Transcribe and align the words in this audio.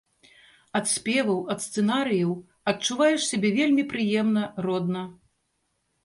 Ад 0.77 0.85
спеваў, 0.93 1.35
ад 1.55 1.59
сцэнарыяў 1.65 2.31
адчуваеш 2.71 3.27
сябе 3.33 3.49
вельмі 3.59 3.83
прыемна, 3.91 4.43
родна. 4.67 5.03